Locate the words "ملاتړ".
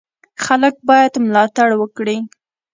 1.27-1.69